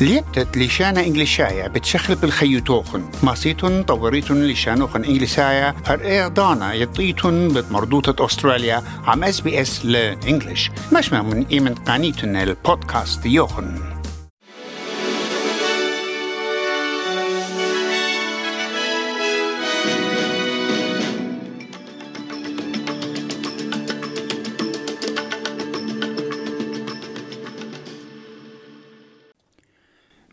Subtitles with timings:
[0.00, 5.74] ليبتت لشانا إنجليشايا بتشخل بالخيوتوخن ماسيتون طوريتون لشانوخن إنجليسايا.
[5.86, 8.82] هر دانا يطيتون بمردوطة أستراليا.
[9.06, 13.93] عم اس بي اس لإنجليش مش من إيمن قانيتون البودكاست يوخن.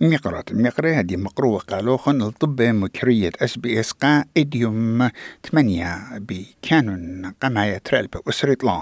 [0.02, 5.10] مقرات المقرة هدي مقروة قالوخن الطب مكرية أس بي إس قا إديوم
[5.52, 8.82] ثمانية بكانون قماية ترلب أسرة لا.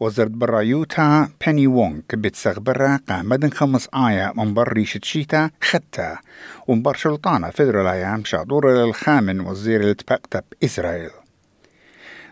[0.00, 5.50] وزرت برا يوتا بني وونغ بتسغ برا قا مدن خمس آية من بر ريشة شيتا
[5.62, 6.18] ختا.
[6.68, 11.23] ومبر شلطانة فدرال أيام شادور الخامن وزير التبقتب إسرائيل.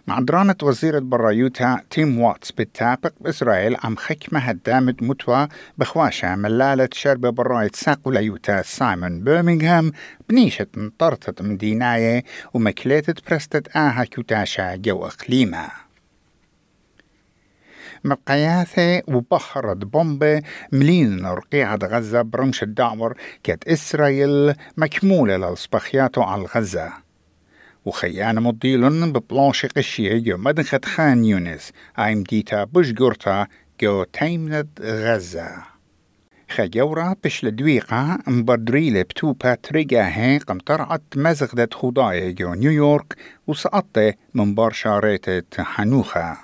[0.07, 7.21] مع درانة وزيرة برايوتا تيم واتس بالتابق بإسرائيل عم خكمة هدامت متوى بخواشة ملالة شرب
[7.21, 9.93] براية ساقو ليوتا سايمون برمنغهام
[10.29, 15.69] بنيشة انطرتت من ديناية ومكليتت برستت آها كوتاشا جو إقليمة.
[18.05, 20.43] مقياثة وبحرة بومبة
[20.73, 27.12] ملين رقيعة غزة برمش الدعور كانت إسرائيل مكمولة للصبخياتو على غزة.
[27.85, 33.47] وخيانا مضيلن ببلاشي قشية جو مدنخت خان يونس آيم ديتا بش قرطا
[33.81, 35.73] جو تيمند غزة.
[36.49, 43.17] خجورة بش لدويقة مبدريلة بتوبا تريقاها قم طرعت مزغدة خضايا جو نيويورك
[43.47, 46.37] وسقطت من بار شاريتة حنوخة.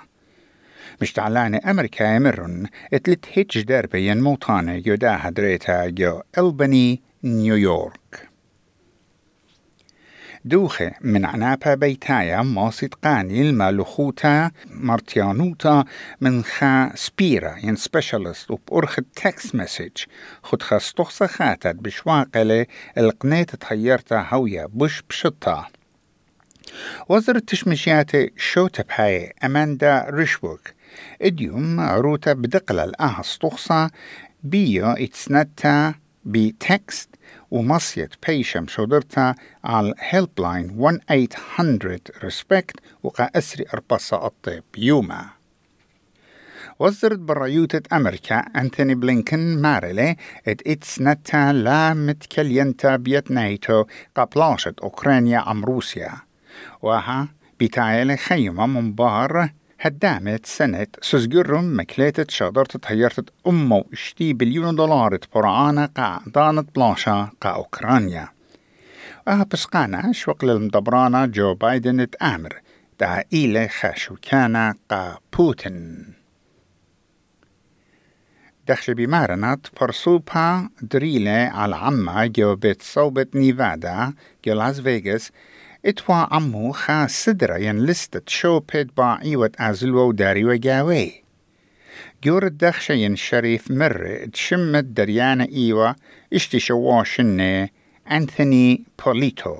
[1.01, 8.28] مش تعلانة أمريكا يمرن اتلت هيتش دربين موطانة جو داها دريتا جو ألبني نيويورك.
[10.45, 15.83] دوخة من عنابة بيتايا ماسيت قاني المالوخوتا مرتيانوتا
[16.21, 19.97] من خا سبيرا ين سبيشالست وبأرخ تكست مسج
[20.43, 22.65] خد خستوخسة خاتت بشواقلة
[22.97, 25.67] القنيت تغيرتا هويا بش بشطا
[27.09, 30.73] وزر تشمشياتي شوتا بهاي أماندا ريشبوك
[31.21, 33.91] اديوم عروتا بدقل الآها استوخصة
[34.43, 35.93] بيو اتسنتا
[36.25, 37.09] بتكست
[37.51, 45.25] ومصيت بيشم شودرتا على هيلب لاين 1800 ريسبكت وقا أسري أربصة الطيب يوما.
[46.79, 50.15] وزرت برايوتة أمريكا أنتوني بلينكن مارلي
[50.47, 56.11] إت إتس نتا لا متكلينتا بيت نايتو قبلاشت أوكرانيا أم روسيا.
[56.81, 57.27] وها
[57.59, 59.49] بتايل خيمة من بار
[59.81, 67.49] هدامت سنة سزجرم مكليتت شادرت تهيرت أمو اشتي بليون دولار برانا قا دانت بلاشا قا
[67.49, 68.27] أوكرانيا.
[69.27, 72.61] وها بسقانا شوق المدبرانا جو بايدن تآمر
[72.99, 76.13] دا إيلي خاشو كان قا بوتين
[78.67, 84.13] دخش بمارنات فرصوبها دريلة على عما جو بيت صوبة نيفادا
[84.45, 85.31] جو لاس فيغاس
[85.85, 91.23] إتوا عمو خا سدرا ين لستت شو بيت با إيوت ازلو داري وجاوي.
[92.23, 95.93] جور الدخشة ين شريف مر تشمت دريانا إيوا
[96.33, 97.69] اشتي شواشنة
[98.11, 99.57] أنثوني بوليتو.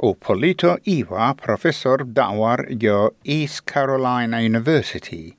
[0.00, 5.36] و بوليتو إيوا بروفيسور دعور جو إيست كارولاينا يونيفرسيتي.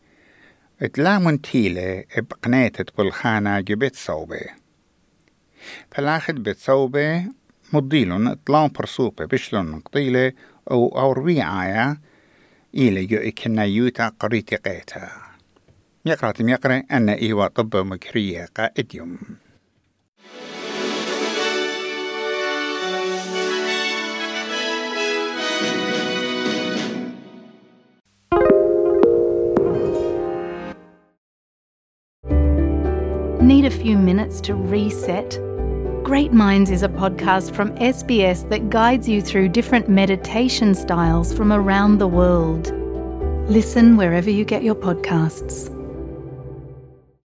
[0.82, 4.42] إتلامن تيلة بقنيتة بالخانة جبت صوبة.
[5.92, 7.24] فلاخد بتصوبة
[7.74, 10.32] مضيلون اطلام برسوبة بشلون قطيلة
[10.72, 12.00] أو أوروي آية
[12.76, 15.10] إلى جو إكنا يوتا قريتي قيتا.
[16.06, 19.18] يقرأ يقرأ أن إيوا طب مكرية قائديوم
[33.42, 35.47] Need a few minutes to reset?
[36.08, 41.52] Great Minds is a podcast from SBS that guides you through different meditation styles from
[41.52, 42.72] around the world.
[43.50, 45.77] Listen wherever you get your podcasts.